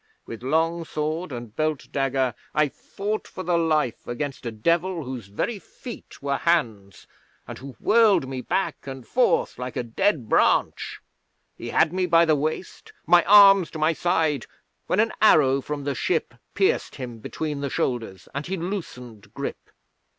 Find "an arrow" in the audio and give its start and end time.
14.99-15.61